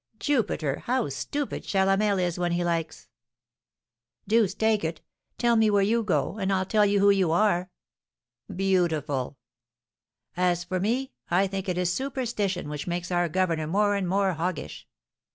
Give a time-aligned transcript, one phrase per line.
[0.29, 0.79] '""Jupiter!
[0.87, 3.07] How stupid Chalamel is when he likes!"
[4.27, 4.99] "Deuce take it!
[5.37, 7.69] Tell me where you go, and I'll tell you who you are!"
[8.51, 9.37] "Beautiful!"
[10.35, 14.33] "As for me, I think it is superstition which makes our governor more and more
[14.33, 14.87] hoggish."